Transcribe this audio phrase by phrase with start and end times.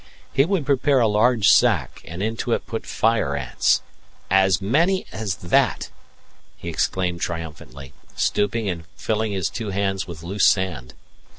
[0.33, 3.83] He would prepare a large sack and into it put fire ants
[4.31, 5.91] "As many as that!"
[6.57, 10.95] he exclaimed triumphantly, stooping and filling his two hands with loose sand.